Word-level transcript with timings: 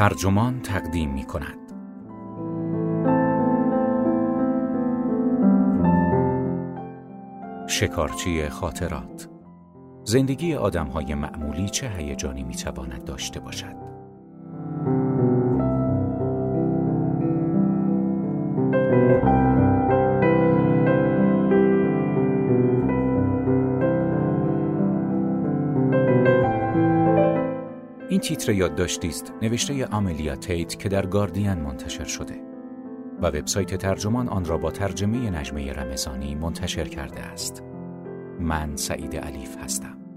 ترجمان 0.00 0.60
تقدیم 0.60 1.10
می 1.10 1.24
کند. 1.24 1.58
شکارچی 7.68 8.48
خاطرات 8.48 9.28
زندگی 10.04 10.54
آدم 10.54 10.86
های 10.86 11.14
معمولی 11.14 11.68
چه 11.68 11.88
هیجانی 11.88 12.42
می 12.42 12.54
تواند 12.54 13.04
داشته 13.04 13.40
باشد؟ 13.40 13.89
این 28.20 28.28
تیتر 28.28 28.52
یادداشتی 28.52 29.08
است 29.08 29.32
نوشته 29.42 29.86
آملیا 29.86 30.36
تیت 30.36 30.78
که 30.78 30.88
در 30.88 31.06
گاردین 31.06 31.54
منتشر 31.54 32.04
شده 32.04 32.40
و 33.22 33.26
وبسایت 33.26 33.74
ترجمان 33.74 34.28
آن 34.28 34.44
را 34.44 34.58
با 34.58 34.70
ترجمه 34.70 35.30
نجمه 35.30 35.72
رمضانی 35.72 36.34
منتشر 36.34 36.84
کرده 36.84 37.20
است. 37.20 37.62
من 38.40 38.76
سعید 38.76 39.16
علیف 39.16 39.56
هستم. 39.56 40.09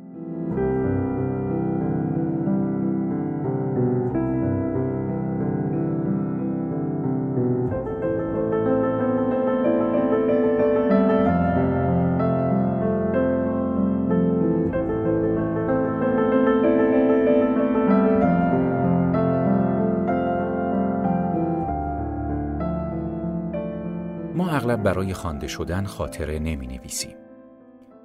اغلب 24.63 24.83
برای 24.83 25.13
خوانده 25.13 25.47
شدن 25.47 25.85
خاطره 25.85 26.39
نمی 26.39 26.67
نویسیم. 26.67 27.17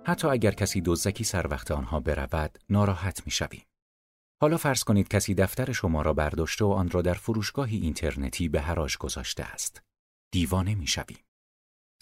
حتی 0.07 0.29
اگر 0.29 0.51
کسی 0.51 0.81
دزدکی 0.81 1.25
سر 1.25 1.47
وقت 1.47 1.71
آنها 1.71 2.01
برود، 2.01 2.59
ناراحت 2.71 3.23
می 3.27 3.33
شویم. 3.33 3.63
حالا 4.41 4.57
فرض 4.57 4.85
کنید 4.85 5.09
کسی 5.09 5.35
دفتر 5.35 5.73
شما 5.73 6.03
را 6.03 6.13
برداشته 6.13 6.65
و 6.65 6.69
آن 6.69 6.91
را 6.91 7.03
در 7.03 7.15
فروشگاهی 7.15 7.77
اینترنتی 7.77 8.49
به 8.49 8.61
حراج 8.61 8.97
گذاشته 8.97 9.45
است. 9.45 9.83
دیوانه 10.33 10.75
می 10.75 10.87
شویم. 10.87 11.19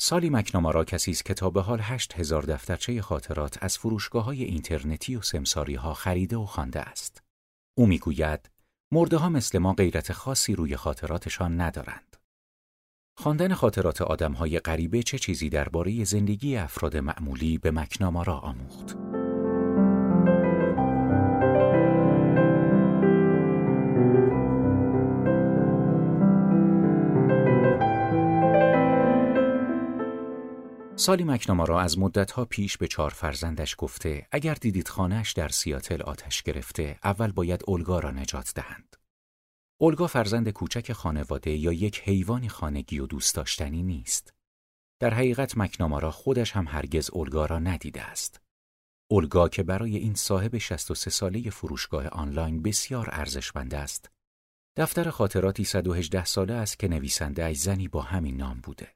سالی 0.00 0.30
مکنامارا 0.30 0.84
کسی 0.84 1.10
است 1.10 1.24
که 1.24 1.34
تا 1.34 1.50
به 1.50 1.62
حال 1.62 1.80
هشت 1.82 2.18
هزار 2.18 2.42
دفترچه 2.42 3.02
خاطرات 3.02 3.62
از 3.62 3.78
فروشگاه 3.78 4.24
های 4.24 4.44
اینترنتی 4.44 5.16
و 5.16 5.22
سمساری 5.22 5.74
ها 5.74 5.94
خریده 5.94 6.36
و 6.36 6.46
خوانده 6.46 6.80
است. 6.80 7.22
او 7.78 7.86
می‌گوید 7.86 8.50
مرده 8.92 9.16
ها 9.16 9.28
مثل 9.28 9.58
ما 9.58 9.72
غیرت 9.72 10.12
خاصی 10.12 10.54
روی 10.54 10.76
خاطراتشان 10.76 11.60
ندارند. 11.60 12.15
خواندن 13.18 13.54
خاطرات 13.54 14.02
آدمهای 14.02 14.58
غریبه 14.58 15.02
چه 15.02 15.18
چیزی 15.18 15.48
درباره 15.48 16.04
زندگی 16.04 16.56
افراد 16.56 16.96
معمولی 16.96 17.58
به 17.58 17.70
مکنامارا 17.70 18.38
آموخت. 18.38 18.96
سالی 30.96 31.24
مکنامارا 31.24 31.80
از 31.80 31.98
مدتها 31.98 32.44
پیش 32.44 32.78
به 32.78 32.88
چهار 32.88 33.10
فرزندش 33.10 33.74
گفته 33.78 34.26
اگر 34.32 34.54
دیدید 34.54 34.88
خانهش 34.88 35.32
در 35.32 35.48
سیاتل 35.48 36.02
آتش 36.02 36.42
گرفته 36.42 36.98
اول 37.04 37.32
باید 37.32 37.62
اولگا 37.66 37.98
را 37.98 38.10
نجات 38.10 38.52
دهند. 38.54 38.96
اولگا 39.80 40.06
فرزند 40.06 40.48
کوچک 40.48 40.92
خانواده 40.92 41.50
یا 41.50 41.72
یک 41.72 42.00
حیوانی 42.00 42.48
خانگی 42.48 42.98
و 42.98 43.06
دوست 43.06 43.34
داشتنی 43.34 43.82
نیست. 43.82 44.34
در 45.00 45.14
حقیقت 45.14 45.58
مکنامارا 45.58 46.10
خودش 46.10 46.52
هم 46.52 46.66
هرگز 46.68 47.10
اولگا 47.10 47.46
را 47.46 47.58
ندیده 47.58 48.02
است. 48.02 48.40
اولگا 49.10 49.48
که 49.48 49.62
برای 49.62 49.96
این 49.96 50.14
صاحب 50.14 50.58
63 50.58 51.10
ساله 51.10 51.50
فروشگاه 51.50 52.08
آنلاین 52.08 52.62
بسیار 52.62 53.08
ارزشمند 53.12 53.74
است. 53.74 54.10
دفتر 54.76 55.10
خاطراتی 55.10 55.64
118 55.64 56.24
ساله 56.24 56.54
است 56.54 56.78
که 56.78 56.88
نویسنده 56.88 57.44
ای 57.44 57.54
زنی 57.54 57.88
با 57.88 58.02
همین 58.02 58.36
نام 58.36 58.60
بوده. 58.60 58.94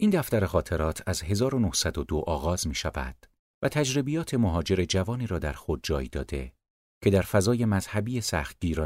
این 0.00 0.10
دفتر 0.10 0.46
خاطرات 0.46 1.02
از 1.06 1.22
1902 1.22 2.24
آغاز 2.26 2.66
می 2.66 2.74
شود 2.74 3.16
و 3.62 3.68
تجربیات 3.68 4.34
مهاجر 4.34 4.84
جوانی 4.84 5.26
را 5.26 5.38
در 5.38 5.52
خود 5.52 5.80
جای 5.82 6.08
داده 6.08 6.52
که 7.02 7.10
در 7.10 7.22
فضای 7.22 7.64
مذهبی 7.64 8.22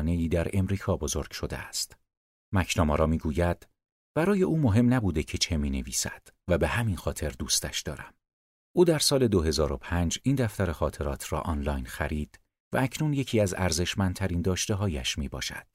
ای 0.06 0.28
در 0.28 0.48
امریکا 0.52 0.96
بزرگ 0.96 1.30
شده 1.32 1.58
است. 1.58 1.96
مکنامارا 2.52 3.06
می‌گوید 3.06 3.68
برای 4.14 4.42
او 4.42 4.58
مهم 4.58 4.94
نبوده 4.94 5.22
که 5.22 5.38
چه 5.38 5.56
می 5.56 5.70
نویسد 5.70 6.28
و 6.48 6.58
به 6.58 6.68
همین 6.68 6.96
خاطر 6.96 7.28
دوستش 7.28 7.80
دارم. 7.80 8.14
او 8.76 8.84
در 8.84 8.98
سال 8.98 9.28
2005 9.28 10.18
این 10.22 10.36
دفتر 10.36 10.72
خاطرات 10.72 11.32
را 11.32 11.40
آنلاین 11.40 11.84
خرید 11.84 12.40
و 12.72 12.78
اکنون 12.78 13.14
یکی 13.14 13.40
از 13.40 13.54
ارزشمندترین 13.54 14.42
داشته 14.42 14.74
هایش 14.74 15.18
می 15.18 15.28
باشد. 15.28 15.66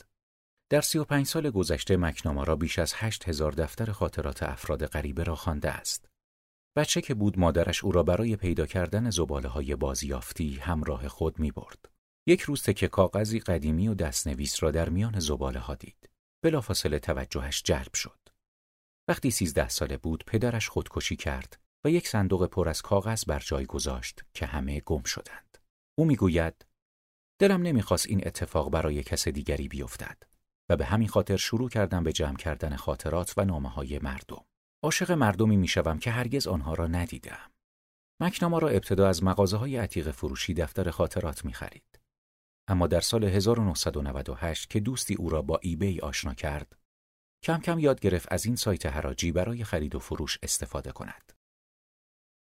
در 0.69 0.81
35 0.81 1.25
سال 1.25 1.49
گذشته 1.49 1.97
مکنامارا 1.97 2.55
بیش 2.55 2.79
از 2.79 2.93
8000 2.95 3.51
دفتر 3.51 3.91
خاطرات 3.91 4.43
افراد 4.43 4.85
غریبه 4.85 5.23
را 5.23 5.35
خوانده 5.35 5.69
است. 5.71 6.09
بچه 6.77 7.01
که 7.01 7.13
بود 7.13 7.39
مادرش 7.39 7.83
او 7.83 7.91
را 7.91 8.03
برای 8.03 8.35
پیدا 8.35 8.65
کردن 8.65 9.09
زباله 9.09 9.49
های 9.49 9.75
بازیافتی 9.75 10.55
همراه 10.55 11.07
خود 11.07 11.39
می 11.39 11.51
برد. 11.51 11.94
یک 12.27 12.41
روز 12.41 12.63
تکه 12.63 12.87
کاغذی 12.87 13.39
قدیمی 13.39 13.87
و 13.87 13.93
دستنویس 13.93 14.63
را 14.63 14.71
در 14.71 14.89
میان 14.89 15.19
زباله 15.19 15.59
ها 15.59 15.75
دید. 15.75 16.09
بلافاصله 16.43 16.99
توجهش 16.99 17.63
جلب 17.63 17.93
شد. 17.93 18.19
وقتی 19.07 19.31
سیزده 19.31 19.69
ساله 19.69 19.97
بود 19.97 20.23
پدرش 20.27 20.69
خودکشی 20.69 21.15
کرد 21.15 21.59
و 21.85 21.89
یک 21.89 22.07
صندوق 22.07 22.45
پر 22.45 22.69
از 22.69 22.81
کاغذ 22.81 23.25
بر 23.25 23.39
جای 23.39 23.65
گذاشت 23.65 24.23
که 24.33 24.45
همه 24.45 24.79
گم 24.79 25.03
شدند. 25.03 25.57
او 25.97 26.05
می‌گوید 26.05 26.65
دلم 27.39 27.61
نمی‌خواست 27.61 28.07
این 28.07 28.27
اتفاق 28.27 28.69
برای 28.69 29.03
کس 29.03 29.27
دیگری 29.27 29.67
بیفتد 29.67 30.23
و 30.69 30.77
به 30.77 30.85
همین 30.85 31.07
خاطر 31.07 31.37
شروع 31.37 31.69
کردم 31.69 32.03
به 32.03 32.13
جمع 32.13 32.37
کردن 32.37 32.75
خاطرات 32.75 33.33
و 33.37 33.45
نامه 33.45 33.69
های 33.69 33.99
مردم. 33.99 34.45
عاشق 34.83 35.11
مردمی 35.11 35.57
می‌شوم 35.57 35.99
که 35.99 36.11
هرگز 36.11 36.47
آنها 36.47 36.73
را 36.73 36.87
ندیدم. 36.87 37.51
مکناما 38.21 38.57
را 38.57 38.69
ابتدا 38.69 39.07
از 39.07 39.23
مغازه 39.23 39.57
های 39.57 39.77
عتیق 39.77 40.11
فروشی 40.11 40.53
دفتر 40.53 40.91
خاطرات 40.91 41.45
می 41.45 41.53
خرید. 41.53 41.94
اما 42.67 42.87
در 42.87 43.01
سال 43.01 43.23
1998 43.23 44.69
که 44.69 44.79
دوستی 44.79 45.15
او 45.15 45.29
را 45.29 45.41
با 45.41 45.59
ایبی 45.61 45.99
آشنا 45.99 46.33
کرد، 46.33 46.77
کم 47.43 47.57
کم 47.57 47.79
یاد 47.79 47.99
گرفت 47.99 48.31
از 48.31 48.45
این 48.45 48.55
سایت 48.55 48.85
حراجی 48.85 49.31
برای 49.31 49.63
خرید 49.63 49.95
و 49.95 49.99
فروش 49.99 50.37
استفاده 50.43 50.91
کند. 50.91 51.31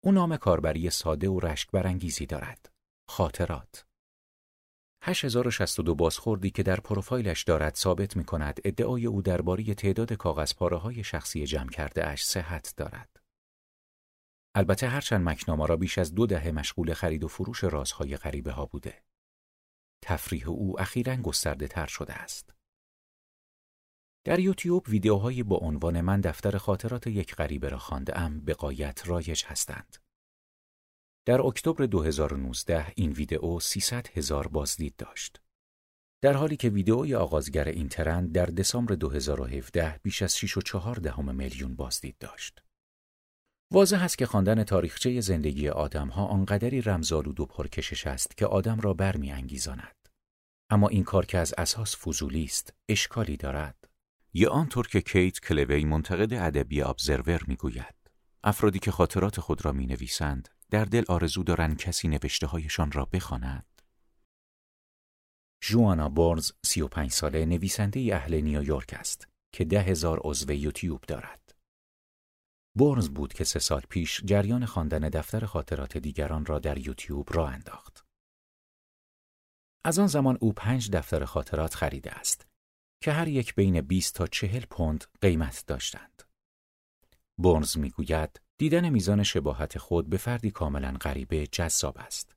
او 0.04 0.12
نام 0.12 0.36
کاربری 0.36 0.90
ساده 0.90 1.28
و 1.28 1.40
رشک 1.40 1.70
برانگیزی 1.70 2.26
دارد. 2.26 2.72
خاطرات 3.08 3.86
8062 5.02 5.94
بازخوردی 5.94 6.50
که 6.50 6.62
در 6.62 6.80
پروفایلش 6.80 7.42
دارد 7.42 7.74
ثابت 7.74 8.16
می 8.16 8.24
کند 8.24 8.60
ادعای 8.64 9.06
او 9.06 9.22
درباره 9.22 9.74
تعداد 9.74 10.12
کاغذ 10.12 10.54
پاره 10.54 10.76
های 10.76 11.04
شخصی 11.04 11.46
جمع 11.46 11.70
کرده 11.70 12.06
اش 12.06 12.24
صحت 12.24 12.74
دارد. 12.76 13.20
البته 14.54 14.88
هرچند 14.88 15.28
مکناما 15.28 15.66
را 15.66 15.76
بیش 15.76 15.98
از 15.98 16.14
دو 16.14 16.26
دهه 16.26 16.50
مشغول 16.50 16.94
خرید 16.94 17.24
و 17.24 17.28
فروش 17.28 17.64
رازهای 17.64 18.16
غریبه 18.16 18.52
ها 18.52 18.66
بوده. 18.66 19.02
تفریح 20.04 20.48
او 20.48 20.80
اخیرا 20.80 21.16
گسترده 21.16 21.68
تر 21.68 21.86
شده 21.86 22.12
است. 22.12 22.54
در 24.24 24.38
یوتیوب 24.38 24.88
ویدیوهایی 24.88 25.42
با 25.42 25.56
عنوان 25.56 26.00
من 26.00 26.20
دفتر 26.20 26.58
خاطرات 26.58 27.06
یک 27.06 27.34
غریبه 27.34 27.68
را 27.68 27.78
خانده 27.78 28.18
ام 28.18 28.40
به 28.40 28.54
قایت 28.54 29.02
رایج 29.06 29.44
هستند. 29.44 29.96
در 31.26 31.46
اکتبر 31.46 31.86
2019 31.86 32.92
این 32.96 33.12
ویدئو 33.12 33.60
300 33.60 34.06
هزار 34.08 34.48
بازدید 34.48 34.96
داشت. 34.96 35.40
در 36.22 36.32
حالی 36.32 36.56
که 36.56 36.68
ویدئوی 36.68 37.14
آغازگر 37.14 37.68
این 37.68 37.88
ترند 37.88 38.32
در 38.32 38.46
دسامبر 38.46 38.94
2017 38.94 40.00
بیش 40.02 40.22
از 40.22 40.36
6.4 40.36 40.98
دهم 40.98 41.34
میلیون 41.34 41.76
بازدید 41.76 42.18
داشت. 42.18 42.62
واضح 43.74 44.02
است 44.02 44.18
که 44.18 44.26
خواندن 44.26 44.64
تاریخچه 44.64 45.20
زندگی 45.20 45.68
آدمها 45.68 46.26
آنقدری 46.26 46.80
رمزآلود 46.80 47.40
و 47.40 47.46
پرکشش 47.46 48.06
است 48.06 48.36
که 48.36 48.46
آدم 48.46 48.80
را 48.80 48.94
برمیانگیزاند. 48.94 50.08
اما 50.70 50.88
این 50.88 51.04
کار 51.04 51.26
که 51.26 51.38
از 51.38 51.54
اساس 51.58 51.96
فضولی 51.96 52.44
است، 52.44 52.74
اشکالی 52.88 53.36
دارد. 53.36 53.76
یا 54.34 54.50
آنطور 54.50 54.86
که 54.86 55.00
کیت 55.00 55.40
کلوی 55.40 55.84
منتقد 55.84 56.32
ادبی 56.32 56.82
ابزرور 56.82 57.44
می‌گوید، 57.46 57.94
افرادی 58.44 58.78
که 58.78 58.90
خاطرات 58.90 59.40
خود 59.40 59.64
را 59.64 59.72
می 59.72 59.86
نویسند، 59.86 60.48
در 60.70 60.84
دل 60.84 61.04
آرزو 61.08 61.42
دارند 61.42 61.76
کسی 61.76 62.08
نوشته 62.08 62.46
هایشان 62.46 62.92
را 62.92 63.04
بخواند. 63.04 63.82
جوانا 65.60 66.08
بورنز 66.08 66.52
35 66.66 67.10
ساله 67.10 67.46
نویسنده 67.46 68.10
اهل 68.12 68.40
نیویورک 68.40 68.94
است 68.98 69.28
که 69.52 69.64
ده 69.64 69.80
هزار 69.80 70.20
عضو 70.24 70.52
یوتیوب 70.52 71.00
دارد. 71.08 71.43
بورنز 72.76 73.08
بود 73.08 73.32
که 73.32 73.44
سه 73.44 73.58
سال 73.58 73.80
پیش 73.88 74.20
جریان 74.24 74.66
خواندن 74.66 75.08
دفتر 75.08 75.44
خاطرات 75.44 75.96
دیگران 75.96 76.46
را 76.46 76.58
در 76.58 76.78
یوتیوب 76.78 77.32
را 77.32 77.48
انداخت. 77.48 78.04
از 79.84 79.98
آن 79.98 80.06
زمان 80.06 80.38
او 80.40 80.52
پنج 80.52 80.90
دفتر 80.90 81.24
خاطرات 81.24 81.74
خریده 81.74 82.12
است 82.12 82.46
که 83.02 83.12
هر 83.12 83.28
یک 83.28 83.54
بین 83.54 83.80
20 83.80 84.14
تا 84.14 84.26
40 84.26 84.64
پوند 84.70 85.04
قیمت 85.20 85.64
داشتند. 85.66 86.22
برنز 87.38 87.78
می‌گوید 87.78 88.40
دیدن 88.58 88.88
میزان 88.88 89.22
شباهت 89.22 89.78
خود 89.78 90.08
به 90.08 90.16
فردی 90.16 90.50
کاملا 90.50 90.92
غریبه 90.92 91.46
جذاب 91.46 91.98
است. 91.98 92.34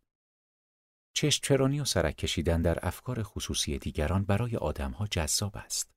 چشم 1.13 1.42
چرانی 1.44 1.80
و 1.80 1.86
سرک 1.86 2.16
کشیدن 2.16 2.62
در 2.62 2.88
افکار 2.88 3.24
خصوصی 3.24 3.78
دیگران 3.78 4.24
برای 4.24 4.56
آدمها 4.56 5.07
جذاب 5.07 5.57
است. 5.57 5.97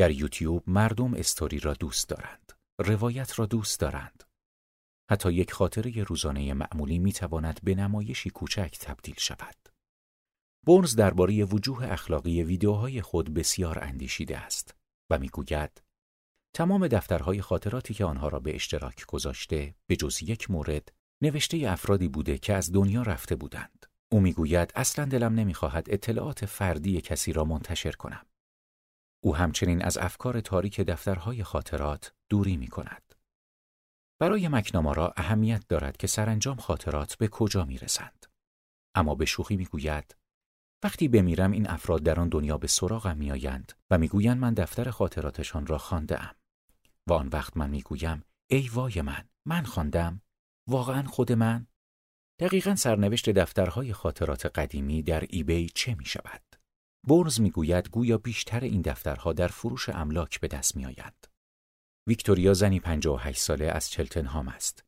در 0.00 0.10
یوتیوب 0.10 0.64
مردم 0.66 1.14
استوری 1.14 1.58
را 1.58 1.74
دوست 1.74 2.08
دارند. 2.08 2.52
روایت 2.78 3.38
را 3.38 3.46
دوست 3.46 3.80
دارند. 3.80 4.24
حتی 5.10 5.32
یک 5.32 5.52
خاطره 5.52 6.02
روزانه 6.02 6.54
معمولی 6.54 6.98
می 6.98 7.12
تواند 7.12 7.60
به 7.62 7.74
نمایشی 7.74 8.30
کوچک 8.30 8.78
تبدیل 8.80 9.14
شود. 9.18 9.56
بونز 10.66 10.96
درباره 10.96 11.44
وجوه 11.44 11.92
اخلاقی 11.92 12.42
ویدیوهای 12.42 13.02
خود 13.02 13.34
بسیار 13.34 13.78
اندیشیده 13.84 14.38
است 14.38 14.74
و 15.10 15.18
می‌گوید 15.18 15.82
تمام 16.56 16.88
دفترهای 16.88 17.42
خاطراتی 17.42 17.94
که 17.94 18.04
آنها 18.04 18.28
را 18.28 18.40
به 18.40 18.54
اشتراک 18.54 19.06
گذاشته 19.06 19.74
به 19.86 19.96
جز 19.96 20.22
یک 20.22 20.50
مورد 20.50 20.92
نوشته 21.22 21.70
افرادی 21.70 22.08
بوده 22.08 22.38
که 22.38 22.54
از 22.54 22.72
دنیا 22.72 23.02
رفته 23.02 23.36
بودند. 23.36 23.86
او 24.12 24.20
می‌گوید 24.20 24.72
اصلا 24.74 25.04
دلم 25.04 25.34
نمی‌خواهد 25.34 25.86
اطلاعات 25.90 26.46
فردی 26.46 27.00
کسی 27.00 27.32
را 27.32 27.44
منتشر 27.44 27.92
کنم. 27.92 28.26
او 29.20 29.36
همچنین 29.36 29.82
از 29.82 29.98
افکار 29.98 30.40
تاریک 30.40 30.80
دفترهای 30.80 31.44
خاطرات 31.44 32.12
دوری 32.28 32.56
می 32.56 32.68
کند. 32.68 33.14
برای 34.20 34.48
مکنامارا 34.48 35.14
اهمیت 35.16 35.68
دارد 35.68 35.96
که 35.96 36.06
سرانجام 36.06 36.56
خاطرات 36.56 37.16
به 37.16 37.28
کجا 37.28 37.64
می 37.64 37.78
رسند. 37.78 38.26
اما 38.94 39.14
به 39.14 39.24
شوخی 39.24 39.56
می 39.56 39.64
گوید 39.64 40.16
وقتی 40.84 41.08
بمیرم 41.08 41.50
این 41.50 41.70
افراد 41.70 42.02
در 42.02 42.20
آن 42.20 42.28
دنیا 42.28 42.58
به 42.58 42.66
سراغم 42.66 43.16
میآیند 43.16 43.72
و 43.90 43.98
می‌گویند 43.98 44.38
من 44.38 44.54
دفتر 44.54 44.90
خاطراتشان 44.90 45.66
را 45.66 45.78
خانده 45.78 46.22
ام 46.22 46.34
و 47.06 47.12
آن 47.12 47.28
وقت 47.28 47.56
من 47.56 47.70
می‌گویم 47.70 48.24
ای 48.50 48.68
وای 48.68 49.02
من 49.02 49.28
من 49.46 49.62
خواندم 49.62 50.22
واقعا 50.66 51.02
خود 51.02 51.32
من 51.32 51.66
دقیقا 52.38 52.74
سرنوشت 52.74 53.30
دفترهای 53.30 53.92
خاطرات 53.92 54.46
قدیمی 54.46 55.02
در 55.02 55.24
ایبی 55.28 55.68
چه 55.74 55.94
می 55.94 56.04
شود؟ 56.04 56.49
برز 57.06 57.40
می‌گوید 57.40 57.88
گویا 57.88 58.18
بیشتر 58.18 58.60
این 58.60 58.82
دفترها 58.82 59.32
در 59.32 59.48
فروش 59.48 59.88
املاک 59.88 60.40
به 60.40 60.48
دست 60.48 60.76
می 60.76 60.86
آیند. 60.86 61.26
ویکتوریا 62.06 62.54
زنی 62.54 62.80
58 62.80 63.40
ساله 63.40 63.64
از 63.64 63.90
چلتنهام 63.90 64.48
است 64.48 64.84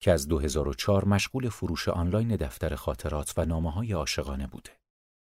که 0.00 0.12
از 0.12 0.28
2004 0.28 1.04
مشغول 1.04 1.48
فروش 1.48 1.88
آنلاین 1.88 2.36
دفتر 2.36 2.74
خاطرات 2.74 3.34
و 3.36 3.44
نامه 3.44 3.70
های 3.70 3.92
عاشقانه 3.92 4.46
بوده. 4.46 4.70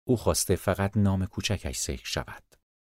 او 0.08 0.18
خواسته 0.18 0.56
فقط 0.56 0.98
نام 0.98 1.26
کوچکش 1.26 1.80
ذکر 1.80 2.06
شود. 2.06 2.44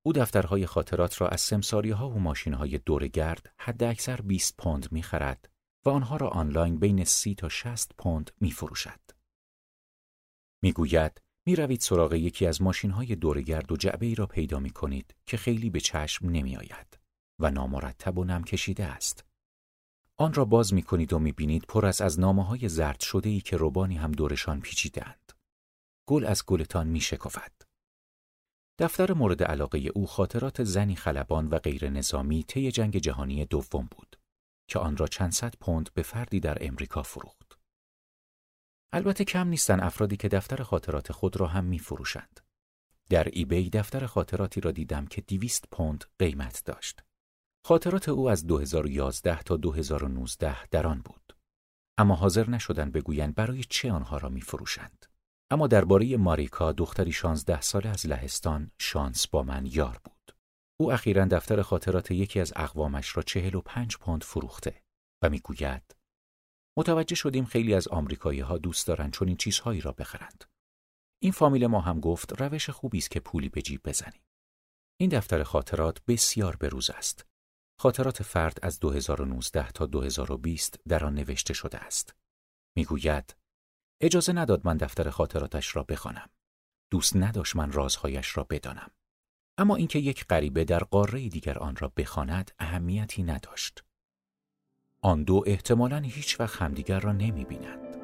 او 0.06 0.14
دفترهای 0.14 0.66
خاطرات 0.66 1.22
را 1.22 1.28
از 1.28 1.42
سمساری 1.42 1.92
ها 1.92 2.10
و 2.10 2.20
ماشین 2.20 2.54
های 2.54 2.78
دورگرد 2.78 3.54
حد 3.58 3.84
اکثر 3.84 4.22
20 4.22 4.58
پوند 4.58 4.92
می 4.92 5.04
خرد 5.04 5.50
و 5.86 5.90
آنها 5.90 6.18
را 6.18 6.30
آنلاین 6.30 6.80
بین 6.80 7.04
30 7.04 7.36
تا 7.36 7.50
60 7.50 7.92
پوند 7.98 8.32
می 8.42 8.52
فروشد. 8.52 9.00
می 11.46 11.56
روید 11.56 11.82
سراغ 11.82 12.14
یکی 12.14 12.46
از 12.46 12.62
ماشین 12.62 12.92
های 12.92 13.16
دورگرد 13.16 13.72
و 13.72 13.78
جعبه 13.78 14.06
ای 14.06 14.16
را 14.16 14.26
پیدا 14.26 14.60
می 14.60 14.70
کنید 14.70 15.16
که 15.26 15.38
خیلی 15.38 15.70
به 15.70 15.80
چشم 15.80 16.30
نمی 16.30 16.58
آید 16.58 17.00
و 17.40 17.52
نامرتب 17.52 18.18
و 18.18 18.24
نم 18.24 18.44
کشیده 18.44 18.86
است. 18.86 19.26
آن 20.18 20.34
را 20.34 20.46
باز 20.46 20.74
می 20.74 20.82
کنید 20.82 21.14
و 21.14 21.20
می 21.20 21.32
بینید 21.32 21.66
پر 21.68 21.86
از 21.86 22.02
از 22.02 22.20
نامه 22.20 22.46
های 22.46 22.70
زرد 22.70 23.00
شده 23.00 23.30
ای 23.30 23.42
که 23.42 23.58
روبانی 23.58 23.98
هم 23.98 24.12
دورشان 24.12 24.62
پیچیدند. 24.62 25.34
گل 26.08 26.26
از 26.26 26.44
گلتان 26.46 26.88
می 26.88 27.02
شکفد. 27.02 27.52
دفتر 28.80 29.14
مورد 29.14 29.44
علاقه 29.44 29.80
او 29.96 30.08
خاطرات 30.08 30.64
زنی 30.64 30.96
خلبان 30.96 31.48
و 31.48 31.60
غیر 31.60 31.90
نظامی 31.90 32.44
طی 32.44 32.72
جنگ 32.72 32.98
جهانی 32.98 33.46
دوم 33.46 33.88
بود 33.92 34.20
که 34.68 34.80
آن 34.80 34.98
را 34.98 35.08
چند 35.08 35.32
صد 35.32 35.56
پوند 35.60 35.90
به 35.94 36.02
فردی 36.02 36.40
در 36.40 36.58
امریکا 36.62 37.04
فروخت. 37.04 37.51
البته 38.94 39.24
کم 39.24 39.48
نیستن 39.48 39.80
افرادی 39.80 40.18
که 40.18 40.28
دفتر 40.28 40.64
خاطرات 40.64 41.12
خود 41.12 41.38
را 41.38 41.48
هم 41.48 41.64
می 41.64 41.80
فروشند. 41.80 42.40
در 43.10 43.28
ایبی 43.32 43.70
دفتر 43.70 44.06
خاطراتی 44.06 44.62
را 44.62 44.72
دیدم 44.72 45.06
که 45.06 45.22
دیویست 45.22 45.66
پوند 45.72 46.06
قیمت 46.20 46.62
داشت. 46.66 47.04
خاطرات 47.66 48.10
او 48.10 48.30
از 48.30 48.48
2011 48.48 49.44
تا 49.44 49.58
2019 49.58 50.66
در 50.66 50.88
آن 50.88 51.02
بود. 51.02 51.38
اما 51.98 52.16
حاضر 52.16 52.50
نشدن 52.50 52.92
بگویند 52.92 53.36
برای 53.36 53.64
چه 53.64 53.92
آنها 53.92 54.18
را 54.18 54.30
می 54.30 54.42
فروشند. 54.42 55.06
اما 55.52 55.68
درباره 55.68 56.18
ماریکا 56.18 56.72
دختری 56.72 57.12
16 57.12 57.62
ساله 57.62 57.90
از 57.90 58.06
لهستان 58.06 58.72
شانس 58.80 59.28
با 59.28 59.44
من 59.44 59.66
یار 59.66 60.00
بود. 60.04 60.36
او 60.80 60.92
اخیرا 60.92 61.26
دفتر 61.26 61.62
خاطرات 61.62 62.12
یکی 62.12 62.40
از 62.40 62.54
اقوامش 62.56 63.18
را 63.18 63.24
45 63.24 63.98
پوند 63.98 64.24
فروخته 64.24 64.82
و 65.24 65.30
می‌گوید 65.30 65.96
متوجه 66.78 67.16
شدیم 67.16 67.46
خیلی 67.46 67.74
از 67.74 67.88
آمریکایی 67.88 68.40
ها 68.40 68.58
دوست 68.58 68.88
دارند 68.88 69.14
چون 69.14 69.28
این 69.28 69.38
چیزهایی 69.38 69.82
را 69.82 69.92
بخرند. 69.92 70.46
این 71.24 71.32
فامیل 71.32 71.68
ما 71.68 71.82
هم 71.82 72.00
گفت 72.00 72.42
روش 72.42 72.70
خوبی 72.70 72.98
است 72.98 73.12
که 73.12 73.20
پولی 73.20 73.50
به 73.50 73.62
جیب 73.62 73.82
بزنیم. 73.84 74.22
این 75.00 75.10
دفتر 75.10 75.44
خاطرات 75.44 76.06
بسیار 76.06 76.56
بروز 76.56 76.90
است. 76.90 77.26
خاطرات 77.80 78.24
فرد 78.24 78.60
از 78.62 78.80
2019 78.80 79.72
تا 79.72 79.86
2020 79.86 80.80
در 80.88 81.06
آن 81.06 81.14
نوشته 81.14 81.54
شده 81.54 81.78
است. 81.78 82.16
می‌گوید 82.76 83.36
اجازه 84.02 84.34
نداد 84.34 84.68
من 84.68 84.78
دفتر 84.78 85.10
خاطراتش 85.10 85.76
را 85.76 85.84
بخوانم. 85.84 86.30
دوست 86.92 87.16
نداشت 87.16 87.56
من 87.56 87.72
رازهایش 87.72 88.38
را 88.38 88.44
بدانم. 88.44 88.92
اما 89.58 89.76
اینکه 89.76 90.00
یک 90.00 90.26
غریبه 90.26 90.64
در 90.64 90.84
قاره 90.84 91.30
دیگر 91.30 91.58
آن 91.60 91.76
را 91.76 91.94
بخواند 91.98 92.52
اهمیتی 92.60 93.24
نداشت. 93.24 93.84
آن 95.04 95.24
دو 95.24 95.44
احتمالاً 95.48 96.00
هیچ 96.00 96.40
وقت 96.40 96.62
همدیگر 96.62 97.00
را 97.00 97.12
نمی 97.12 97.46
بینند. 97.46 97.98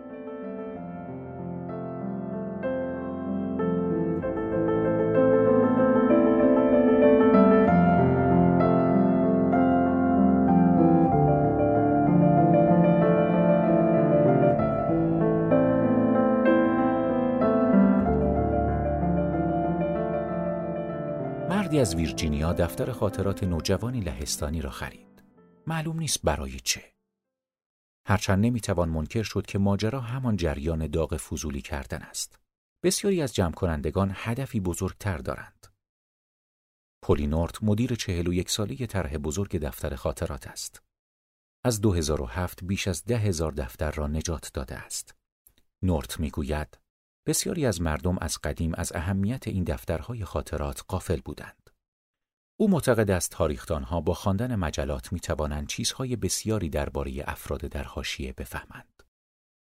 مردی 21.50 21.80
از 21.80 21.96
ویرجینیا 21.96 22.54
دفتر 22.54 22.92
خاطرات 22.92 23.44
نوجوانی 23.44 24.00
لهستانی 24.02 24.62
را 24.62 24.70
خرید. 24.70 25.17
معلوم 25.68 26.00
نیست 26.00 26.22
برای 26.24 26.60
چه. 26.60 26.94
هرچند 28.08 28.46
نمی‌توان 28.46 28.90
منکر 28.90 29.24
شد 29.24 29.46
که 29.46 29.58
ماجرا 29.58 30.02
همان 30.02 30.36
جریان 30.36 30.88
داغ 30.88 31.18
فضولی 31.18 31.62
کردن 31.62 32.02
است. 32.02 32.40
بسیاری 32.84 33.22
از 33.22 33.36
جمع 33.36 33.52
کنندگان 33.52 34.12
هدفی 34.16 34.60
بزرگتر 34.60 35.18
دارند. 35.18 35.68
پولی 37.04 37.28
نورت 37.28 37.64
مدیر 37.64 37.96
چهل 37.96 38.28
و 38.28 38.34
یک 38.34 38.50
ساله 38.50 38.86
طرح 38.86 39.18
بزرگ 39.18 39.58
دفتر 39.58 39.96
خاطرات 39.96 40.48
است. 40.48 40.82
از 41.66 41.82
2007 41.82 42.64
بیش 42.64 42.88
از 42.88 43.06
ده 43.06 43.18
هزار 43.18 43.52
دفتر 43.52 43.92
را 43.92 44.08
نجات 44.08 44.52
داده 44.54 44.76
است. 44.76 45.16
نورت 45.84 46.20
می‌گوید 46.20 46.78
بسیاری 47.28 47.66
از 47.66 47.82
مردم 47.82 48.18
از 48.18 48.38
قدیم 48.38 48.74
از 48.76 48.92
اهمیت 48.96 49.48
این 49.48 49.64
دفترهای 49.64 50.26
خاطرات 50.26 50.84
قافل 50.88 51.22
بودند. 51.26 51.57
او 52.60 52.70
معتقد 52.70 53.12
است 53.12 53.32
تاریخدانها 53.32 54.02
با 54.02 54.14
خواندن 54.14 54.56
مجلات 54.56 55.14
می 55.14 55.20
توانند 55.20 55.68
چیزهای 55.68 56.16
بسیاری 56.16 56.70
درباره 56.70 57.24
افراد 57.28 57.62
در 57.62 57.84
حاشیه 57.84 58.34
بفهمند. 58.34 59.04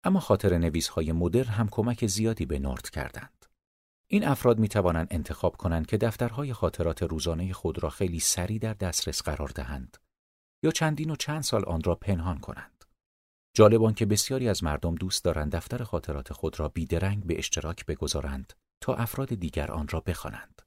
اما 0.05 0.21
خاطر 0.21 0.59
نویسهای 0.59 1.13
مدر 1.13 1.45
هم 1.45 1.69
کمک 1.69 2.07
زیادی 2.07 2.47
به 2.47 2.59
نورت 2.59 2.91
کردند. 2.91 3.47
این 4.07 4.25
افراد 4.25 4.59
می 4.59 4.69
توانند 4.69 5.09
انتخاب 5.11 5.57
کنند 5.57 5.87
که 5.87 5.97
دفترهای 5.97 6.53
خاطرات 6.53 7.03
روزانه 7.03 7.53
خود 7.53 7.83
را 7.83 7.91
خیلی 7.91 8.21
سریع 8.21 8.59
در 8.59 8.75
دسترس 8.75 9.23
قرار 9.23 9.49
دهند 9.49 9.97
یا 10.63 10.71
چندین 10.71 11.11
و 11.11 11.17
چند 11.17 11.43
سال 11.43 11.65
آن 11.65 11.83
را 11.83 11.95
پنهان 11.95 12.39
کنند. 12.39 12.85
جالبان 13.57 13.95
که 13.95 14.07
بسیاری 14.07 14.49
از 14.49 14.65
مردم 14.65 14.95
دوست 14.95 15.25
دارند 15.25 15.57
دفتر 15.57 15.85
خاطرات 15.85 16.33
خود 16.33 16.61
را 16.61 16.69
بیدرنگ 16.69 17.25
به 17.25 17.39
اشتراک 17.39 17.87
بگذارند 17.87 18.53
تا 18.81 18.95
افراد 18.95 19.35
دیگر 19.35 19.71
آن 19.71 19.89
را 19.89 20.01
بخوانند. 20.01 20.63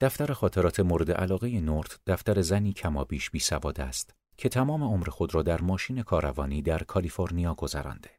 دفتر 0.00 0.32
خاطرات 0.32 0.80
مورد 0.80 1.10
علاقه 1.10 1.60
نورت 1.60 2.00
دفتر 2.06 2.40
زنی 2.42 2.72
کمابیش 2.72 3.30
بی 3.30 3.38
سواد 3.38 3.80
است 3.80 4.14
که 4.36 4.48
تمام 4.48 4.82
عمر 4.82 5.08
خود 5.08 5.34
را 5.34 5.42
در 5.42 5.60
ماشین 5.60 6.02
کاروانی 6.02 6.62
در 6.62 6.82
کالیفرنیا 6.82 7.54
گذرانده 7.54 8.10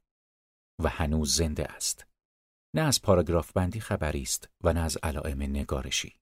و 0.84 0.90
هنوز 0.90 1.36
زنده 1.36 1.72
است. 1.72 2.08
نه 2.76 2.82
از 2.82 3.02
پاراگراف 3.02 3.52
بندی 3.52 3.80
خبری 3.80 4.22
است 4.22 4.50
و 4.64 4.74
نه 4.74 4.80
از 4.80 4.98
علائم 5.04 5.42
نگارشی. 5.42 6.16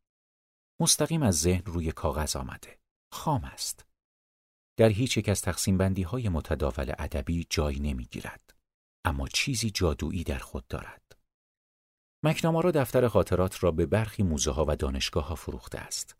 مستقیم 0.81 1.23
از 1.23 1.39
ذهن 1.39 1.63
روی 1.65 1.91
کاغذ 1.91 2.35
آمده. 2.35 2.79
خام 3.11 3.43
است. 3.43 3.85
در 4.77 4.89
هیچ 4.89 5.17
یک 5.17 5.29
از 5.29 5.41
تقسیم 5.41 5.77
بندی 5.77 6.03
های 6.03 6.29
متداول 6.29 6.93
ادبی 6.99 7.47
جای 7.49 7.79
نمی 7.79 8.05
گیرد. 8.05 8.53
اما 9.05 9.27
چیزی 9.27 9.69
جادویی 9.69 10.23
در 10.23 10.39
خود 10.39 10.67
دارد. 10.67 11.18
مکنامارا 12.23 12.71
دفتر 12.71 13.07
خاطرات 13.07 13.63
را 13.63 13.71
به 13.71 13.85
برخی 13.85 14.23
موزه 14.23 14.51
ها 14.51 14.65
و 14.67 14.75
دانشگاه 14.75 15.27
ها 15.27 15.35
فروخته 15.35 15.79
است. 15.79 16.15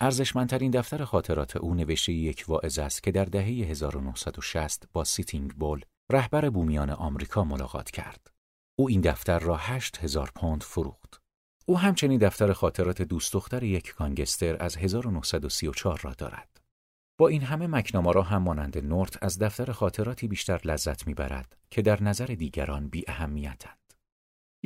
ارزشمندترین 0.00 0.70
دفتر 0.70 1.04
خاطرات 1.04 1.56
او 1.56 1.74
نوشته 1.74 2.12
یک 2.12 2.44
واعظ 2.48 2.78
است 2.78 3.02
که 3.02 3.12
در 3.12 3.24
دهه 3.24 3.44
1960 3.44 4.88
با 4.92 5.04
سیتینگ 5.04 5.52
بول 5.52 5.80
رهبر 6.12 6.50
بومیان 6.50 6.90
آمریکا 6.90 7.44
ملاقات 7.44 7.90
کرد. 7.90 8.30
او 8.78 8.88
این 8.88 9.00
دفتر 9.00 9.38
را 9.38 9.56
هشت 9.56 9.98
هزار 9.98 10.32
پوند 10.34 10.62
فروخت. 10.62 11.20
او 11.66 11.78
همچنین 11.78 12.18
دفتر 12.18 12.52
خاطرات 12.52 13.02
دوست 13.02 13.32
دختر 13.32 13.62
یک 13.62 13.94
گانگستر 13.94 14.56
از 14.62 14.76
1934 14.76 16.00
را 16.02 16.14
دارد. 16.14 16.60
با 17.18 17.28
این 17.28 17.42
همه 17.42 17.66
مکنامارا 17.66 18.22
هم 18.22 18.42
مانند 18.42 18.78
نورت 18.78 19.22
از 19.22 19.38
دفتر 19.38 19.72
خاطراتی 19.72 20.28
بیشتر 20.28 20.60
لذت 20.64 21.06
می‌برد 21.06 21.56
که 21.70 21.82
در 21.82 22.02
نظر 22.02 22.26
دیگران 22.26 22.88
بی 22.88 23.04
اهمیتند. 23.08 23.83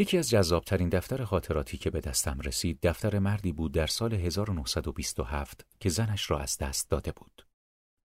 یکی 0.00 0.18
از 0.18 0.30
جذابترین 0.30 0.88
دفتر 0.88 1.24
خاطراتی 1.24 1.78
که 1.78 1.90
به 1.90 2.00
دستم 2.00 2.40
رسید 2.40 2.78
دفتر 2.82 3.18
مردی 3.18 3.52
بود 3.52 3.72
در 3.72 3.86
سال 3.86 4.14
1927 4.14 5.66
که 5.80 5.88
زنش 5.88 6.30
را 6.30 6.38
از 6.38 6.58
دست 6.58 6.90
داده 6.90 7.12
بود. 7.12 7.46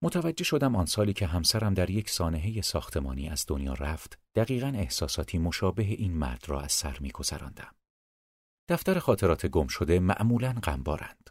متوجه 0.03 0.43
شدم 0.43 0.75
آن 0.75 0.85
سالی 0.85 1.13
که 1.13 1.27
همسرم 1.27 1.73
در 1.73 1.89
یک 1.89 2.09
سانحه 2.09 2.61
ساختمانی 2.61 3.29
از 3.29 3.45
دنیا 3.47 3.73
رفت 3.73 4.19
دقیقا 4.35 4.67
احساساتی 4.67 5.37
مشابه 5.37 5.83
این 5.83 6.13
مرد 6.13 6.43
را 6.47 6.61
از 6.61 6.71
سر 6.71 6.97
میگذراندم. 6.99 7.75
دفتر 8.69 8.99
خاطرات 8.99 9.45
گم 9.45 9.67
شده 9.67 9.99
معمولا 9.99 10.53
غمبارند. 10.63 11.29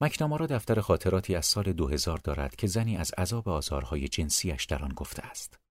مکنامارا 0.00 0.46
دفتر 0.46 0.80
خاطراتی 0.80 1.34
از 1.34 1.46
سال 1.46 1.72
2000 1.72 2.18
دارد 2.18 2.56
که 2.56 2.66
زنی 2.66 2.96
از 2.96 3.12
عذاب 3.18 3.48
آزارهای 3.48 4.08
جنسیش 4.08 4.64
در 4.64 4.82
آن 4.82 4.92
گفته 4.96 5.22
است. 5.22 5.63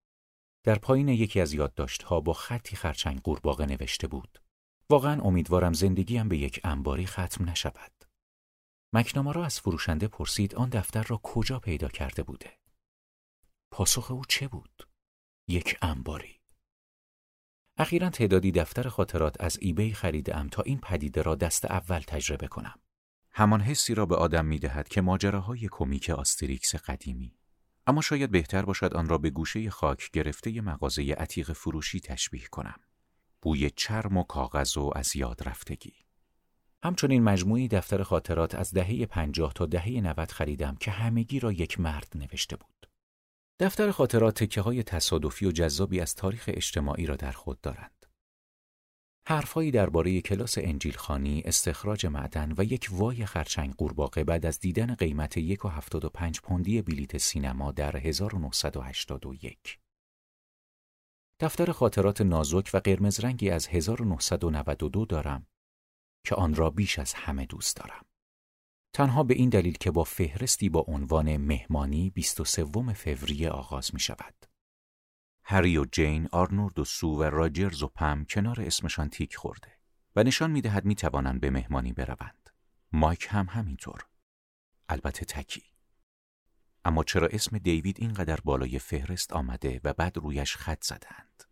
در 0.63 0.79
پایین 0.79 1.07
یکی 1.07 1.41
از 1.41 1.53
یادداشتها 1.53 2.19
با 2.19 2.33
خطی 2.33 2.75
خرچنگ 2.75 3.21
قورباغه 3.21 3.65
نوشته 3.65 4.07
بود. 4.07 4.41
واقعا 4.89 5.21
امیدوارم 5.21 5.73
زندگیم 5.73 6.29
به 6.29 6.37
یک 6.37 6.61
انباری 6.63 7.05
ختم 7.05 7.49
نشود. 7.49 7.91
مکنامارا 8.93 9.45
از 9.45 9.59
فروشنده 9.59 10.07
پرسید 10.07 10.55
آن 10.55 10.69
دفتر 10.69 11.03
را 11.03 11.19
کجا 11.23 11.59
پیدا 11.59 11.87
کرده 11.87 12.23
بوده. 12.23 12.59
پاسخ 13.71 14.11
او 14.11 14.25
چه 14.25 14.47
بود؟ 14.47 14.87
یک 15.47 15.77
انباری. 15.81 16.41
اخیرا 17.77 18.09
تعدادی 18.09 18.51
دفتر 18.51 18.89
خاطرات 18.89 19.41
از 19.41 19.57
ایبی 19.61 19.93
خریدم 19.93 20.49
تا 20.49 20.61
این 20.61 20.79
پدیده 20.79 21.21
را 21.21 21.35
دست 21.35 21.65
اول 21.65 21.99
تجربه 21.99 22.47
کنم. 22.47 22.79
همان 23.31 23.61
حسی 23.61 23.95
را 23.95 24.05
به 24.05 24.15
آدم 24.15 24.45
می 24.45 24.59
دهد 24.59 24.87
که 24.87 25.01
ماجراهای 25.01 25.67
کمیک 25.71 26.09
آستریکس 26.09 26.75
قدیمی. 26.75 27.37
اما 27.87 28.01
شاید 28.01 28.31
بهتر 28.31 28.65
باشد 28.65 28.93
آن 28.93 29.09
را 29.09 29.17
به 29.17 29.29
گوشه 29.29 29.69
خاک 29.69 30.11
گرفته 30.11 30.61
مغازه 30.61 31.13
عتیق 31.13 31.53
فروشی 31.53 31.99
تشبیه 31.99 32.47
کنم. 32.51 32.79
بوی 33.41 33.69
چرم 33.69 34.17
و 34.17 34.23
کاغذ 34.23 34.77
و 34.77 34.91
از 34.95 35.15
یاد 35.15 35.47
رفتگی. 35.47 35.93
همچنین 36.83 37.23
مجموعی 37.23 37.67
دفتر 37.67 38.03
خاطرات 38.03 38.55
از 38.55 38.71
دهه 38.71 39.05
پنجاه 39.05 39.53
تا 39.53 39.65
دهه 39.65 39.89
90 39.89 40.31
خریدم 40.31 40.75
که 40.75 40.91
همگی 40.91 41.39
را 41.39 41.51
یک 41.51 41.79
مرد 41.79 42.13
نوشته 42.15 42.55
بود. 42.55 42.89
دفتر 43.59 43.91
خاطرات 43.91 44.43
تکه 44.43 44.61
های 44.61 44.83
تصادفی 44.83 45.45
و 45.45 45.51
جذابی 45.51 45.99
از 45.99 46.15
تاریخ 46.15 46.43
اجتماعی 46.47 47.05
را 47.05 47.15
در 47.15 47.31
خود 47.31 47.61
دارند. 47.61 48.02
حرفهایی 49.27 49.71
درباره 49.71 50.21
کلاس 50.21 50.57
انجیل 50.57 50.93
خانی، 50.93 51.41
استخراج 51.45 52.05
معدن 52.05 52.53
و 52.57 52.63
یک 52.63 52.89
وای 52.91 53.25
خرچنگ 53.25 53.73
قورباغه 53.75 54.23
بعد 54.23 54.45
از 54.45 54.59
دیدن 54.59 54.95
قیمت 54.95 55.37
یک 55.37 55.65
و 55.65 55.67
هفتاد 55.67 56.05
و 56.05 56.09
پنج 56.09 56.41
پوندی 56.41 56.81
بلیت 56.81 57.17
سینما 57.17 57.71
در 57.71 57.97
1981. 57.97 59.79
دفتر 61.39 61.71
خاطرات 61.71 62.21
نازک 62.21 62.69
و 62.73 62.77
قرمز 62.77 63.19
رنگی 63.19 63.49
از 63.49 63.67
1992 63.67 65.05
دارم 65.05 65.47
که 66.25 66.35
آن 66.35 66.55
را 66.55 66.69
بیش 66.69 66.99
از 66.99 67.13
همه 67.13 67.45
دوست 67.45 67.77
دارم. 67.77 68.05
تنها 68.95 69.23
به 69.23 69.33
این 69.33 69.49
دلیل 69.49 69.73
که 69.73 69.91
با 69.91 70.03
فهرستی 70.03 70.69
با 70.69 70.85
عنوان 70.87 71.37
مهمانی 71.37 72.09
23 72.09 72.93
فوریه 72.93 73.49
آغاز 73.49 73.93
می 73.93 73.99
شود. 73.99 74.52
هری 75.45 75.77
و 75.77 75.85
جین، 75.85 76.29
آرنورد 76.31 76.79
و 76.79 76.85
سو 76.85 77.19
و 77.19 77.23
راجرز 77.23 77.83
و 77.83 77.87
پم 77.87 78.25
کنار 78.29 78.61
اسمشان 78.61 79.09
تیک 79.09 79.35
خورده 79.35 79.77
و 80.15 80.23
نشان 80.23 80.51
می 80.51 80.61
دهد 80.61 80.85
می 80.85 80.95
توانند 80.95 81.41
به 81.41 81.49
مهمانی 81.49 81.93
بروند. 81.93 82.49
مایک 82.91 83.27
هم 83.29 83.45
همینطور. 83.49 84.05
البته 84.89 85.25
تکی. 85.25 85.63
اما 86.85 87.03
چرا 87.03 87.27
اسم 87.27 87.57
دیوید 87.57 87.97
اینقدر 87.99 88.39
بالای 88.43 88.79
فهرست 88.79 89.33
آمده 89.33 89.81
و 89.83 89.93
بعد 89.93 90.17
رویش 90.17 90.55
خط 90.55 90.83
زدند؟ 90.83 91.43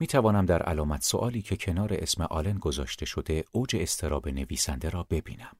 می 0.00 0.06
توانم 0.06 0.46
در 0.46 0.62
علامت 0.62 1.02
سوالی 1.02 1.42
که 1.42 1.56
کنار 1.56 1.94
اسم 1.94 2.22
آلن 2.22 2.58
گذاشته 2.58 3.06
شده 3.06 3.44
اوج 3.52 3.76
استراب 3.76 4.28
نویسنده 4.28 4.88
را 4.90 5.02
ببینم. 5.02 5.56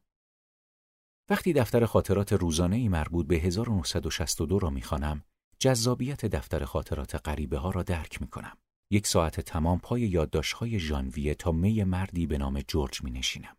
وقتی 1.29 1.53
دفتر 1.53 1.87
خاطرات 1.87 2.33
روزانه 2.33 2.77
ای 2.77 2.89
مربوط 2.89 3.27
به 3.27 3.37
1962 3.37 4.59
را 4.59 4.71
می‌خوانم، 4.71 5.25
جذابیت 5.61 6.27
دفتر 6.27 6.65
خاطرات 6.65 7.29
غریبه 7.29 7.59
ها 7.59 7.71
را 7.71 7.83
درک 7.83 8.23
می 8.23 8.29
کنم. 8.29 8.57
یک 8.91 9.07
ساعت 9.07 9.41
تمام 9.41 9.79
پای 9.79 10.01
یادداشت‌های 10.01 10.79
ژانویه 10.79 11.35
تا 11.35 11.53
می 11.53 11.85
مردی 11.85 12.27
به 12.27 12.39
نام 12.39 12.61
جورج 12.61 13.03
می 13.03 13.11
نشینم 13.11 13.57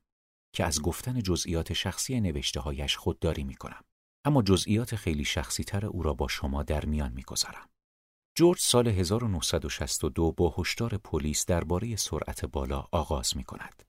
که 0.56 0.66
از 0.66 0.82
گفتن 0.82 1.22
جزئیات 1.22 1.74
شخصی 1.74 2.22
نوشته 2.22 2.60
هایش 2.60 2.98
خودداری 2.98 3.44
می 3.44 3.56
کنم. 3.56 3.84
اما 4.26 4.42
جزئیات 4.42 4.96
خیلی 4.96 5.26
شخصی 5.26 5.64
تر 5.64 5.86
او 5.86 6.04
را 6.04 6.14
با 6.14 6.28
شما 6.28 6.64
در 6.64 6.86
میان 6.86 7.12
می 7.12 7.24
گذارم. 7.24 7.70
جورج 8.38 8.60
سال 8.60 8.88
1962 8.88 10.32
با 10.32 10.56
هشدار 10.58 10.98
پلیس 10.98 11.46
درباره 11.46 11.96
سرعت 11.96 12.46
بالا 12.46 12.88
آغاز 12.92 13.38
می 13.38 13.44
کند. 13.44 13.84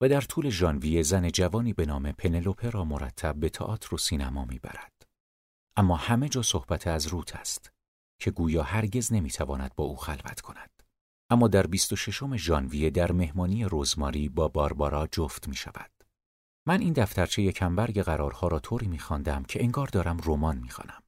و 0.00 0.08
در 0.08 0.20
طول 0.20 0.50
ژانویه 0.50 1.02
زن 1.02 1.28
جوانی 1.28 1.72
به 1.72 1.86
نام 1.86 2.12
پنلوپه 2.12 2.70
را 2.70 2.84
مرتب 2.84 3.34
به 3.34 3.48
تئاتر 3.48 3.94
و 3.94 3.98
سینما 3.98 4.44
می‌برد. 4.44 4.95
اما 5.76 5.96
همه 5.96 6.28
جا 6.28 6.42
صحبت 6.42 6.86
از 6.86 7.06
روت 7.06 7.36
است 7.36 7.72
که 8.20 8.30
گویا 8.30 8.62
هرگز 8.62 9.12
نمی‌تواند 9.12 9.74
با 9.74 9.84
او 9.84 9.96
خلوت 9.96 10.40
کند. 10.40 10.70
اما 11.30 11.48
در 11.48 11.66
26 11.66 12.36
ژانویه 12.36 12.90
در 12.90 13.12
مهمانی 13.12 13.64
روزماری 13.64 14.28
با 14.28 14.48
باربارا 14.48 15.06
جفت 15.06 15.48
می 15.48 15.54
شود. 15.54 15.90
من 16.66 16.80
این 16.80 16.92
دفترچه 16.92 17.42
یکمبرگ 17.42 18.02
قرارها 18.02 18.48
را 18.48 18.58
طوری 18.58 18.86
می 18.86 18.98
که 19.48 19.62
انگار 19.62 19.86
دارم 19.86 20.20
رمان 20.24 20.58
می 20.58 20.70
خوانم. 20.70 21.02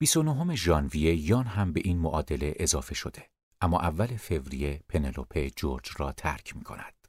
29 0.00 0.54
ژانویه 0.54 1.14
یان 1.14 1.46
هم 1.46 1.72
به 1.72 1.80
این 1.84 1.98
معادله 1.98 2.54
اضافه 2.56 2.94
شده 2.94 3.30
اما 3.60 3.80
اول 3.80 4.16
فوریه 4.16 4.82
پنلوپه 4.88 5.50
جورج 5.50 5.90
را 5.98 6.12
ترک 6.12 6.56
می 6.56 6.62
کند. 6.62 7.08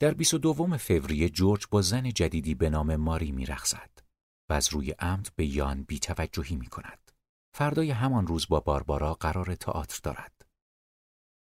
در 0.00 0.14
22 0.14 0.76
فوریه 0.76 1.28
جورج 1.28 1.66
با 1.70 1.82
زن 1.82 2.08
جدیدی 2.08 2.54
به 2.54 2.70
نام 2.70 2.96
ماری 2.96 3.32
می 3.32 3.46
رخصد 3.46 4.07
و 4.48 4.52
از 4.52 4.72
روی 4.72 4.90
عمد 4.90 5.28
به 5.36 5.46
یان 5.46 5.82
بیتوجهی 5.82 6.56
می 6.56 6.66
کند. 6.66 7.12
فردای 7.54 7.90
همان 7.90 8.26
روز 8.26 8.48
با 8.48 8.60
باربارا 8.60 9.14
قرار 9.14 9.54
تئاتر 9.54 10.00
دارد. 10.02 10.46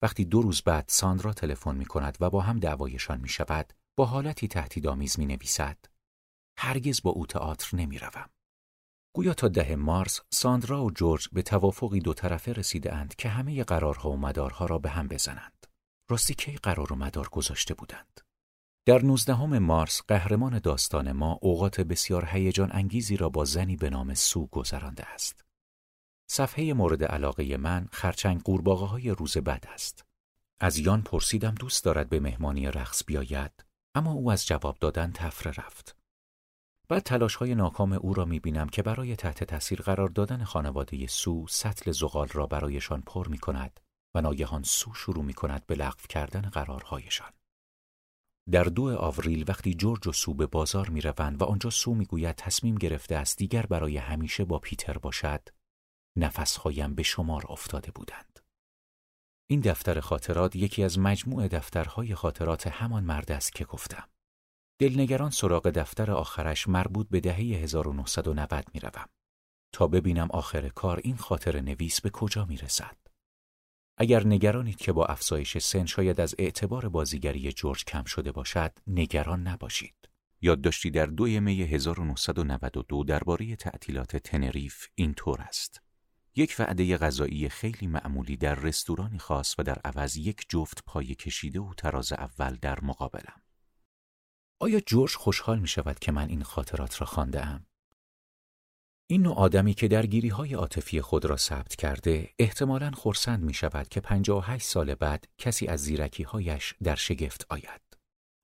وقتی 0.02 0.24
دو 0.24 0.42
روز 0.42 0.62
بعد 0.62 0.84
ساندرا 0.88 1.32
تلفن 1.32 1.76
می 1.76 1.86
کند 1.86 2.18
و 2.20 2.30
با 2.30 2.40
هم 2.40 2.58
دعوایشان 2.58 3.20
می 3.20 3.28
شود 3.28 3.72
با 3.96 4.06
حالتی 4.06 4.48
تهدیدآمیز 4.48 5.18
می 5.18 5.26
نویسد 5.26 5.78
هرگز 6.58 7.02
با 7.02 7.10
او 7.10 7.26
تئاتر 7.26 7.76
نمی 7.76 7.98
روم. 7.98 8.30
گویا 9.14 9.34
تا 9.34 9.48
ده 9.48 9.76
مارس 9.76 10.20
ساندرا 10.30 10.84
و 10.84 10.90
جورج 10.90 11.28
به 11.32 11.42
توافقی 11.42 12.00
دو 12.00 12.14
طرفه 12.14 12.52
رسیده 12.52 12.94
اند 12.94 13.14
که 13.14 13.28
همه 13.28 13.64
قرارها 13.64 14.10
و 14.10 14.16
مدارها 14.16 14.66
را 14.66 14.78
به 14.78 14.90
هم 14.90 15.08
بزنند. 15.08 15.66
راستی 16.10 16.34
کی 16.34 16.56
قرار 16.56 16.92
و 16.92 16.96
مدار 16.96 17.28
گذاشته 17.28 17.74
بودند؟ 17.74 18.20
در 18.88 19.04
نوزدهم 19.04 19.58
مارس 19.58 20.02
قهرمان 20.08 20.58
داستان 20.58 21.12
ما 21.12 21.38
اوقات 21.42 21.80
بسیار 21.80 22.24
هیجان 22.24 22.70
انگیزی 22.72 23.16
را 23.16 23.28
با 23.28 23.44
زنی 23.44 23.76
به 23.76 23.90
نام 23.90 24.14
سو 24.14 24.46
گذرانده 24.46 25.06
است. 25.06 25.44
صفحه 26.30 26.72
مورد 26.72 27.04
علاقه 27.04 27.56
من 27.56 27.88
خرچنگ 27.92 28.42
قورباغه 28.42 28.86
های 28.86 29.10
روز 29.10 29.38
بد 29.38 29.64
است. 29.68 30.04
از 30.60 30.78
یان 30.78 31.02
پرسیدم 31.02 31.54
دوست 31.54 31.84
دارد 31.84 32.08
به 32.08 32.20
مهمانی 32.20 32.66
رقص 32.66 33.02
بیاید 33.06 33.64
اما 33.94 34.12
او 34.12 34.30
از 34.30 34.46
جواب 34.46 34.78
دادن 34.80 35.12
تفره 35.14 35.52
رفت. 35.52 35.96
بعد 36.88 37.02
تلاش 37.02 37.34
های 37.34 37.54
ناکام 37.54 37.92
او 37.92 38.14
را 38.14 38.24
می 38.24 38.40
بینم 38.40 38.68
که 38.68 38.82
برای 38.82 39.16
تحت 39.16 39.44
تاثیر 39.44 39.82
قرار 39.82 40.08
دادن 40.08 40.44
خانواده 40.44 41.06
سو 41.06 41.46
سطل 41.48 41.92
زغال 41.92 42.28
را 42.28 42.46
برایشان 42.46 43.02
پر 43.02 43.28
می 43.28 43.38
کند 43.38 43.80
و 44.14 44.20
ناگهان 44.20 44.62
سو 44.62 44.94
شروع 44.94 45.24
می 45.24 45.34
کند 45.34 45.66
به 45.66 45.74
لغو 45.74 46.06
کردن 46.08 46.40
قرارهایشان. 46.40 47.37
در 48.50 48.64
دو 48.64 48.96
آوریل 48.98 49.44
وقتی 49.48 49.74
جورج 49.74 50.06
و 50.06 50.12
سو 50.12 50.34
به 50.34 50.46
بازار 50.46 50.90
می 50.90 51.00
روند 51.00 51.42
و 51.42 51.44
آنجا 51.44 51.70
سو 51.70 51.94
می 51.94 52.04
گوید 52.04 52.36
تصمیم 52.36 52.74
گرفته 52.74 53.16
است 53.16 53.38
دیگر 53.38 53.66
برای 53.66 53.96
همیشه 53.96 54.44
با 54.44 54.58
پیتر 54.58 54.98
باشد 54.98 55.48
نفسهایم 56.16 56.94
به 56.94 57.02
شمار 57.02 57.44
افتاده 57.48 57.90
بودند. 57.90 58.40
این 59.50 59.60
دفتر 59.60 60.00
خاطرات 60.00 60.56
یکی 60.56 60.84
از 60.84 60.98
مجموع 60.98 61.48
دفترهای 61.48 62.14
خاطرات 62.14 62.66
همان 62.66 63.04
مرد 63.04 63.32
است 63.32 63.52
که 63.52 63.64
گفتم. 63.64 64.08
دلنگران 64.80 65.30
سراغ 65.30 65.70
دفتر 65.70 66.10
آخرش 66.10 66.68
مربوط 66.68 67.08
به 67.08 67.20
دهه 67.20 67.38
1990 67.38 68.64
می 68.74 68.80
روم. 68.80 69.06
تا 69.72 69.86
ببینم 69.86 70.28
آخر 70.30 70.68
کار 70.68 71.00
این 71.04 71.16
خاطر 71.16 71.60
نویس 71.60 72.00
به 72.00 72.10
کجا 72.10 72.44
می 72.44 72.56
رسد. 72.56 73.07
اگر 74.00 74.26
نگرانید 74.26 74.76
که 74.76 74.92
با 74.92 75.06
افزایش 75.06 75.58
سن 75.58 75.86
شاید 75.86 76.20
از 76.20 76.34
اعتبار 76.38 76.88
بازیگری 76.88 77.52
جورج 77.52 77.84
کم 77.84 78.04
شده 78.04 78.32
باشد، 78.32 78.72
نگران 78.86 79.42
نباشید. 79.42 79.94
یادداشتی 80.40 80.90
در 80.90 81.06
دوی 81.06 81.40
می 81.40 81.62
1992 81.62 83.04
درباره 83.04 83.56
تعطیلات 83.56 84.16
تنریف 84.16 84.86
اینطور 84.94 85.40
است. 85.40 85.82
یک 86.36 86.56
وعده 86.58 86.96
غذایی 86.96 87.48
خیلی 87.48 87.86
معمولی 87.86 88.36
در 88.36 88.54
رستورانی 88.54 89.18
خاص 89.18 89.54
و 89.58 89.62
در 89.62 89.78
عوض 89.84 90.16
یک 90.16 90.46
جفت 90.48 90.84
پای 90.86 91.14
کشیده 91.14 91.60
و 91.60 91.74
تراز 91.74 92.12
اول 92.12 92.54
در 92.54 92.80
مقابلم. 92.80 93.42
آیا 94.60 94.80
جورج 94.80 95.14
خوشحال 95.14 95.58
می 95.58 95.68
شود 95.68 95.98
که 95.98 96.12
من 96.12 96.28
این 96.28 96.42
خاطرات 96.42 97.00
را 97.00 97.06
خانده 97.06 97.46
ام؟ 97.46 97.66
این 99.10 99.22
نوع 99.22 99.34
آدمی 99.34 99.74
که 99.74 99.88
درگیری 99.88 100.28
های 100.28 100.54
عاطفی 100.54 101.00
خود 101.00 101.24
را 101.24 101.36
ثبت 101.36 101.76
کرده 101.76 102.30
احتمالاً 102.38 102.90
خورسند 102.90 103.42
می 103.42 103.54
شود 103.54 103.88
که 103.88 104.00
58 104.00 104.66
سال 104.66 104.94
بعد 104.94 105.28
کسی 105.38 105.66
از 105.66 105.80
زیرکی 105.80 106.22
هایش 106.22 106.74
در 106.82 106.94
شگفت 106.94 107.46
آید. 107.50 107.80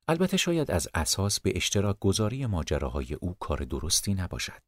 البته 0.08 0.36
شاید 0.36 0.70
از 0.70 0.88
اساس 0.94 1.40
به 1.40 1.52
اشتراک 1.56 1.98
گذاری 2.00 2.46
ماجراهای 2.46 3.14
او 3.14 3.34
کار 3.40 3.58
درستی 3.58 4.14
نباشد. 4.14 4.62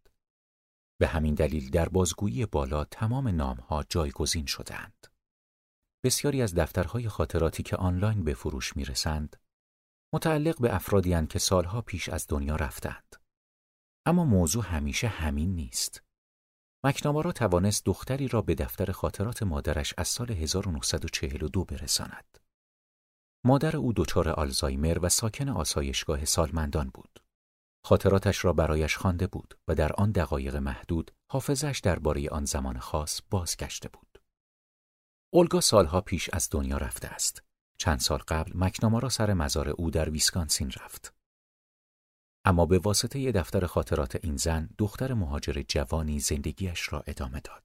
به 1.01 1.07
همین 1.07 1.35
دلیل 1.35 1.71
در 1.71 1.89
بازگویی 1.89 2.47
بالا 2.47 2.85
تمام 2.85 3.29
نامها 3.29 3.85
جایگزین 3.89 4.47
شدند. 4.47 5.07
بسیاری 6.05 6.43
از 6.43 6.55
دفترهای 6.55 7.09
خاطراتی 7.09 7.63
که 7.63 7.77
آنلاین 7.77 8.25
به 8.25 8.35
فروش 8.35 8.77
می 8.77 8.85
رسند، 8.85 9.37
متعلق 10.13 10.61
به 10.61 10.75
افرادی 10.75 11.27
که 11.27 11.39
سالها 11.39 11.81
پیش 11.81 12.09
از 12.09 12.27
دنیا 12.29 12.57
رفتند. 12.57 13.17
اما 14.07 14.25
موضوع 14.25 14.65
همیشه 14.65 15.09
همین 15.09 15.55
نیست. 15.55 16.03
مکنامارا 16.85 17.33
توانست 17.33 17.85
دختری 17.85 18.29
را 18.29 18.43
به 18.43 18.55
دفتر 18.55 18.93
خاطرات 18.93 19.43
مادرش 19.43 19.95
از 19.99 20.09
سال 20.09 20.31
1942 20.31 21.65
برساند. 21.65 22.39
مادر 23.45 23.77
او 23.77 23.93
دچار 23.93 24.29
آلزایمر 24.29 24.99
و 25.03 25.09
ساکن 25.09 25.49
آسایشگاه 25.49 26.25
سالمندان 26.25 26.91
بود. 26.95 27.21
خاطراتش 27.85 28.45
را 28.45 28.53
برایش 28.53 28.97
خوانده 28.97 29.27
بود 29.27 29.59
و 29.69 29.75
در 29.75 29.93
آن 29.93 30.13
دقایق 30.13 30.57
محدود 30.57 31.11
حافظش 31.33 31.81
درباره 31.83 32.29
آن 32.29 32.45
زمان 32.45 32.79
خاص 32.79 33.21
بازگشته 33.31 33.89
بود. 33.89 34.23
اولگا 35.33 35.61
سالها 35.61 36.01
پیش 36.01 36.31
از 36.33 36.49
دنیا 36.51 36.77
رفته 36.77 37.09
است. 37.09 37.43
چند 37.79 38.01
سال 38.01 38.19
قبل 38.19 38.53
مکنامارا 38.55 39.09
سر 39.09 39.33
مزار 39.35 39.69
او 39.69 39.91
در 39.91 40.11
ویسکانسین 40.11 40.71
رفت. 40.71 41.16
اما 42.47 42.67
به 42.67 42.79
واسطه 42.79 43.33
دفتر 43.33 43.67
خاطرات 43.67 44.25
این 44.25 44.37
زن 44.37 44.69
دختر 44.79 45.15
مهاجر 45.15 45.63
جوانی 45.69 46.21
زندگیش 46.21 46.93
را 46.93 47.05
ادامه 47.07 47.41
داد. 47.41 47.65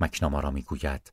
مکنامارا 0.00 0.50
می‌گوید 0.50 1.12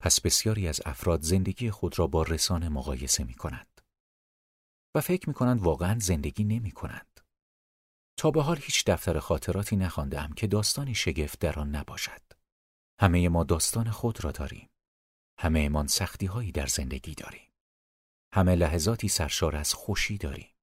پس 0.00 0.20
بسیاری 0.20 0.68
از 0.68 0.80
افراد 0.84 1.22
زندگی 1.22 1.70
خود 1.70 1.98
را 1.98 2.06
با 2.06 2.22
رسانه 2.22 2.68
مقایسه 2.68 3.24
می 3.24 3.34
کنند. 3.34 3.80
و 4.94 5.00
فکر 5.00 5.28
می 5.28 5.34
کنند 5.34 5.60
واقعا 5.60 5.98
زندگی 5.98 6.44
نمی 6.44 6.70
کنند. 6.70 7.20
تا 8.16 8.30
به 8.30 8.42
حال 8.42 8.56
هیچ 8.56 8.84
دفتر 8.84 9.18
خاطراتی 9.18 9.76
نخواندم 9.76 10.32
که 10.36 10.46
داستانی 10.46 10.94
شگفت 10.94 11.38
در 11.38 11.58
آن 11.58 11.76
نباشد. 11.76 12.22
همه 13.00 13.28
ما 13.28 13.44
داستان 13.44 13.90
خود 13.90 14.24
را 14.24 14.30
داریم. 14.30 14.68
همه 15.38 15.60
امان 15.60 15.86
سختی 15.86 16.26
هایی 16.26 16.52
در 16.52 16.66
زندگی 16.66 17.14
داریم. 17.14 17.48
همه 18.34 18.54
لحظاتی 18.54 19.08
سرشار 19.08 19.56
از 19.56 19.74
خوشی 19.74 20.18
داریم. 20.18 20.57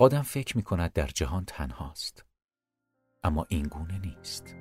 آدم 0.00 0.22
فکر 0.22 0.56
می 0.56 0.62
کند 0.62 0.92
در 0.92 1.06
جهان 1.06 1.44
تنهاست. 1.44 2.24
اما 3.22 3.46
این 3.48 3.66
گونه 3.66 3.98
نیست. 3.98 4.56